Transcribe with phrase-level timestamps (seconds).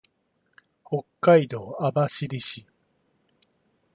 [0.83, 2.65] 北海道網走市